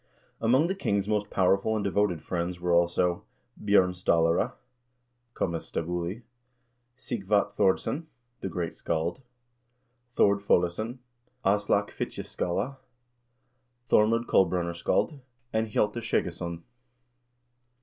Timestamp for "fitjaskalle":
11.91-12.77